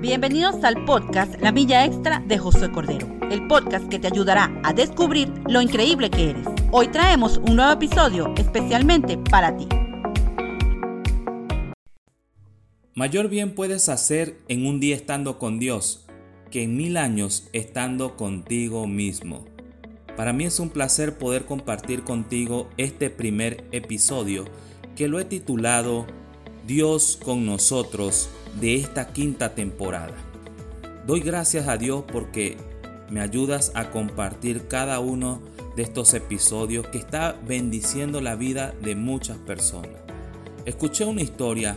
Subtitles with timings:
[0.00, 4.72] Bienvenidos al podcast La Milla Extra de Josué Cordero, el podcast que te ayudará a
[4.72, 6.46] descubrir lo increíble que eres.
[6.72, 9.68] Hoy traemos un nuevo episodio especialmente para ti.
[12.94, 16.06] Mayor bien puedes hacer en un día estando con Dios
[16.50, 19.44] que en mil años estando contigo mismo.
[20.16, 24.46] Para mí es un placer poder compartir contigo este primer episodio
[24.96, 26.06] que lo he titulado
[26.66, 30.14] Dios con nosotros de esta quinta temporada.
[31.06, 32.56] Doy gracias a Dios porque
[33.10, 35.40] me ayudas a compartir cada uno
[35.76, 39.92] de estos episodios que está bendiciendo la vida de muchas personas.
[40.64, 41.76] Escuché una historia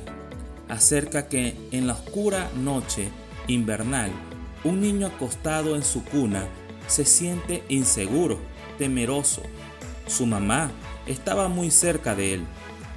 [0.70, 3.10] acerca que en la oscura noche
[3.48, 4.12] invernal,
[4.64, 6.46] un niño acostado en su cuna
[6.88, 8.40] se siente inseguro,
[8.78, 9.42] temeroso.
[10.08, 10.72] Su mamá
[11.08, 12.44] estaba muy cerca de él,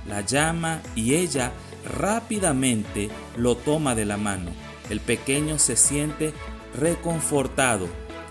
[0.09, 1.53] la llama y ella
[1.87, 4.51] rápidamente lo toma de la mano.
[4.91, 6.33] El pequeño se siente
[6.79, 7.89] reconfortado.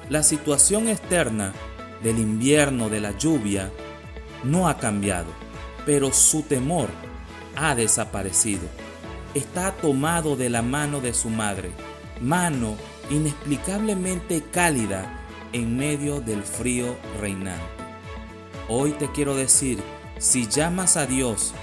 [0.09, 1.53] La situación externa
[2.03, 3.71] del invierno, de la lluvia,
[4.43, 5.29] no ha cambiado,
[5.85, 6.89] pero su temor
[7.55, 8.67] ha desaparecido.
[9.33, 11.71] Está tomado de la mano de su madre,
[12.21, 12.75] mano
[13.09, 17.63] inexplicablemente cálida en medio del frío reinante.
[18.67, 19.79] Hoy te quiero decir,
[20.17, 21.53] si llamas a Dios,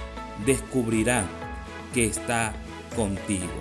[0.45, 1.25] descubrirá
[1.93, 2.53] que está
[2.95, 3.51] contigo.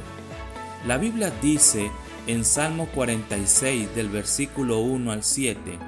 [0.86, 1.90] La Biblia dice
[2.26, 5.78] en Salmo 46 del versículo 1 al 7,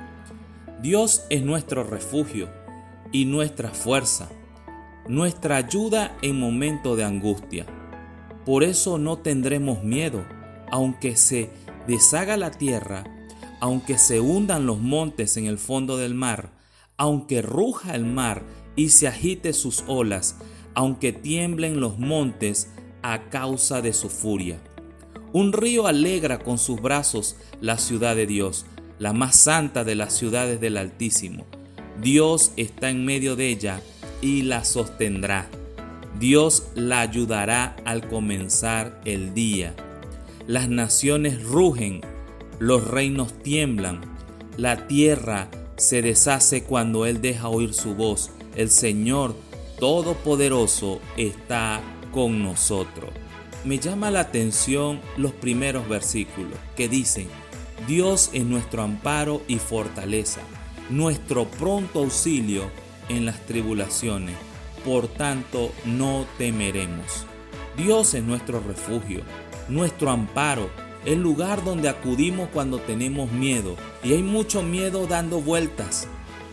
[0.80, 2.48] Dios es nuestro refugio
[3.10, 4.28] y nuestra fuerza,
[5.08, 7.66] nuestra ayuda en momento de angustia.
[8.44, 10.24] Por eso no tendremos miedo,
[10.70, 11.50] aunque se
[11.86, 13.04] deshaga la tierra,
[13.60, 16.50] aunque se hundan los montes en el fondo del mar,
[16.96, 18.42] aunque ruja el mar
[18.76, 20.36] y se agite sus olas,
[20.75, 22.70] aunque tiemblen los montes
[23.03, 24.58] a causa de su furia.
[25.33, 28.67] Un río alegra con sus brazos la ciudad de Dios,
[28.98, 31.45] la más santa de las ciudades del Altísimo.
[32.00, 33.80] Dios está en medio de ella
[34.20, 35.48] y la sostendrá.
[36.18, 39.74] Dios la ayudará al comenzar el día.
[40.46, 42.01] Las naciones rugen,
[42.58, 44.01] los reinos tiemblan,
[44.57, 48.30] la tierra se deshace cuando Él deja oír su voz.
[48.55, 49.34] El Señor
[49.79, 51.80] Todopoderoso está
[52.12, 53.11] con nosotros.
[53.64, 57.29] Me llama la atención los primeros versículos que dicen,
[57.89, 60.40] Dios es nuestro amparo y fortaleza,
[60.90, 62.70] nuestro pronto auxilio
[63.08, 64.36] en las tribulaciones,
[64.84, 67.27] por tanto no temeremos.
[67.77, 69.23] Dios es nuestro refugio,
[69.68, 70.70] nuestro amparo,
[71.05, 76.07] el lugar donde acudimos cuando tenemos miedo y hay mucho miedo dando vueltas.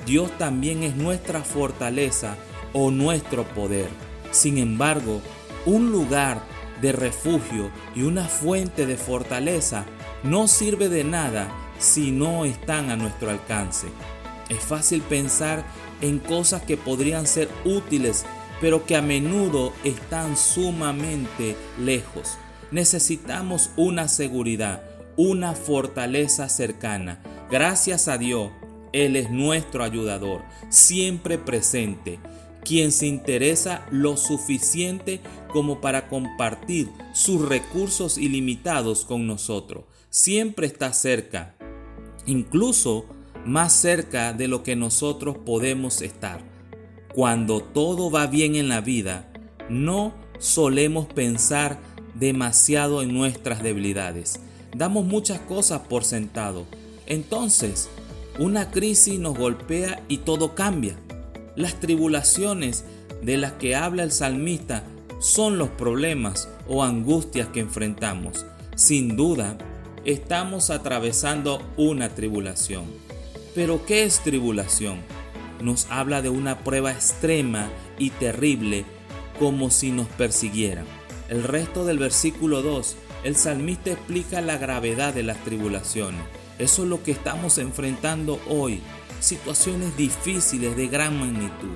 [0.07, 2.35] Dios también es nuestra fortaleza
[2.73, 3.89] o nuestro poder.
[4.31, 5.21] Sin embargo,
[5.65, 6.41] un lugar
[6.81, 9.85] de refugio y una fuente de fortaleza
[10.23, 11.47] no sirve de nada
[11.79, 13.87] si no están a nuestro alcance.
[14.49, 15.63] Es fácil pensar
[16.01, 18.25] en cosas que podrían ser útiles,
[18.59, 22.37] pero que a menudo están sumamente lejos.
[22.71, 24.83] Necesitamos una seguridad,
[25.17, 27.21] una fortaleza cercana.
[27.49, 28.51] Gracias a Dios,
[28.93, 32.19] Él es nuestro ayudador, siempre presente
[32.63, 39.85] quien se interesa lo suficiente como para compartir sus recursos ilimitados con nosotros.
[40.09, 41.55] Siempre está cerca,
[42.25, 43.05] incluso
[43.45, 46.41] más cerca de lo que nosotros podemos estar.
[47.13, 49.31] Cuando todo va bien en la vida,
[49.69, 51.79] no solemos pensar
[52.15, 54.39] demasiado en nuestras debilidades.
[54.75, 56.65] Damos muchas cosas por sentado.
[57.05, 57.89] Entonces,
[58.39, 60.95] una crisis nos golpea y todo cambia.
[61.55, 62.85] Las tribulaciones
[63.21, 64.83] de las que habla el salmista
[65.19, 68.45] son los problemas o angustias que enfrentamos.
[68.75, 69.57] Sin duda,
[70.05, 72.85] estamos atravesando una tribulación.
[73.53, 74.99] Pero ¿qué es tribulación?
[75.61, 77.69] Nos habla de una prueba extrema
[77.99, 78.85] y terrible
[79.37, 80.85] como si nos persiguieran.
[81.29, 82.95] El resto del versículo 2,
[83.25, 86.21] el salmista explica la gravedad de las tribulaciones.
[86.59, 88.81] Eso es lo que estamos enfrentando hoy
[89.21, 91.75] situaciones difíciles de gran magnitud.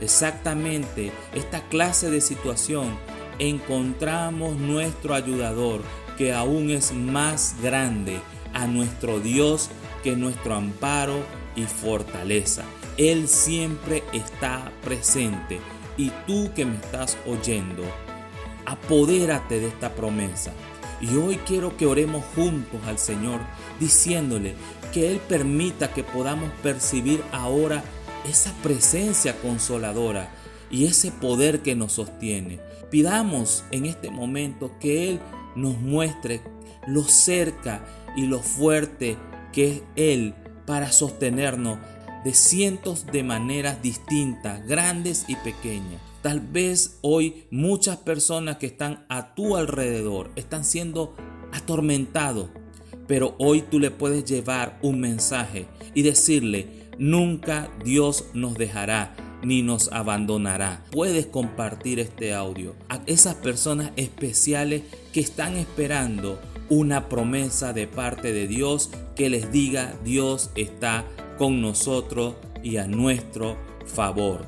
[0.00, 2.96] Exactamente esta clase de situación
[3.38, 5.82] encontramos nuestro ayudador
[6.16, 8.20] que aún es más grande
[8.52, 9.70] a nuestro Dios
[10.02, 11.24] que nuestro amparo
[11.56, 12.64] y fortaleza.
[12.96, 15.60] Él siempre está presente
[15.96, 17.82] y tú que me estás oyendo,
[18.66, 20.52] apodérate de esta promesa.
[21.00, 23.40] Y hoy quiero que oremos juntos al Señor
[23.80, 24.54] diciéndole
[24.94, 27.82] que Él permita que podamos percibir ahora
[28.30, 30.32] esa presencia consoladora
[30.70, 32.60] y ese poder que nos sostiene.
[32.92, 35.20] Pidamos en este momento que Él
[35.56, 36.42] nos muestre
[36.86, 37.84] lo cerca
[38.16, 39.16] y lo fuerte
[39.52, 41.80] que es Él para sostenernos
[42.24, 46.00] de cientos de maneras distintas, grandes y pequeñas.
[46.22, 51.16] Tal vez hoy muchas personas que están a tu alrededor están siendo
[51.52, 52.50] atormentados,
[53.06, 56.68] pero hoy tú le puedes llevar un mensaje y decirle,
[56.98, 60.84] nunca Dios nos dejará ni nos abandonará.
[60.90, 66.40] Puedes compartir este audio a esas personas especiales que están esperando
[66.70, 71.04] una promesa de parte de Dios que les diga Dios está
[71.38, 74.46] con nosotros y a nuestro favor.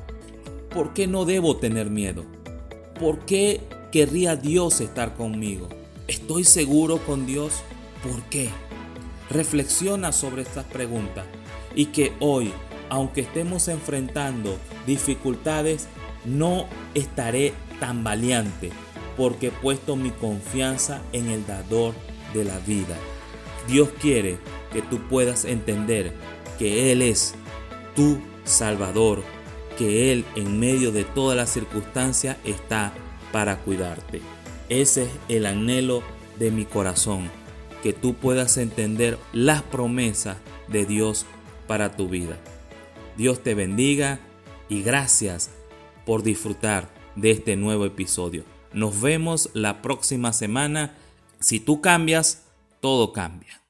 [0.69, 2.25] ¿Por qué no debo tener miedo?
[2.99, 3.61] ¿Por qué
[3.91, 5.69] querría Dios estar conmigo?
[6.07, 7.53] ¿Estoy seguro con Dios?
[8.03, 8.49] ¿Por qué?
[9.29, 11.25] Reflexiona sobre estas preguntas
[11.75, 12.51] y que hoy,
[12.89, 15.87] aunque estemos enfrentando dificultades,
[16.25, 18.71] no estaré tan valiente
[19.15, 21.93] porque he puesto mi confianza en el dador
[22.33, 22.95] de la vida.
[23.67, 24.37] Dios quiere
[24.71, 26.13] que tú puedas entender
[26.57, 27.35] que Él es
[27.95, 29.23] tu Salvador,
[29.77, 32.93] que Él en medio de todas las circunstancias está
[33.31, 34.21] para cuidarte.
[34.69, 36.03] Ese es el anhelo
[36.39, 37.29] de mi corazón,
[37.83, 40.37] que tú puedas entender las promesas
[40.67, 41.25] de Dios
[41.67, 42.37] para tu vida.
[43.17, 44.19] Dios te bendiga
[44.69, 45.49] y gracias
[46.05, 48.43] por disfrutar de este nuevo episodio.
[48.73, 50.95] Nos vemos la próxima semana.
[51.39, 52.43] Si tú cambias,
[52.79, 53.61] todo cambia.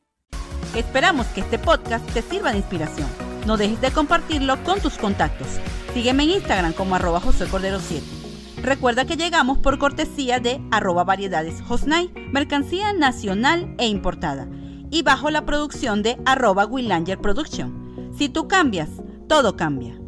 [0.76, 3.08] Esperamos que este podcast te sirva de inspiración.
[3.46, 5.48] No dejes de compartirlo con tus contactos.
[5.94, 8.17] Sígueme en Instagram como arroba José Cordero 7.
[8.62, 14.48] Recuerda que llegamos por cortesía de arroba variedades Hosnay, mercancía nacional e importada,
[14.90, 18.14] y bajo la producción de arroba Willanger Production.
[18.18, 18.90] Si tú cambias,
[19.28, 20.00] todo cambia.